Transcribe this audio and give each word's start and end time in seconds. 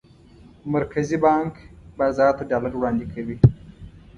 مرکزي 0.73 1.17
بانک 1.25 1.53
بازار 1.99 2.31
ته 2.37 2.43
ډالر 2.51 2.71
وړاندې 2.75 3.05
کوي. 3.13 3.37